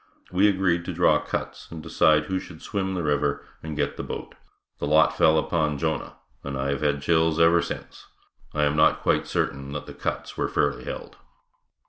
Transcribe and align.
We 0.31 0.47
agreed 0.49 0.83
to 0.85 0.93
draw 0.93 1.19
cuts 1.19 1.67
and 1.69 1.83
decide 1.83 2.23
who 2.25 2.39
should 2.39 2.63
swim 2.63 2.95
the 2.95 3.03
river 3.03 3.45
and 3.61 3.75
get 3.77 3.97
the 3.97 4.03
boat. 4.03 4.33
The 4.79 4.87
lot 4.87 5.15
fell 5.15 5.37
upon 5.37 5.77
Jonah, 5.77 6.15
and 6.43 6.57
I 6.57 6.69
have 6.69 6.81
had 6.81 7.03
chills 7.03 7.39
ever 7.39 7.61
since. 7.61 8.07
I 8.51 8.63
am 8.63 8.75
not 8.75 9.03
quite 9.03 9.27
certain 9.27 9.73
that 9.73 9.85
the 9.85 9.93
cuts 9.93 10.35
were 10.35 10.49
fairly 10.49 10.85
held. 10.85 11.17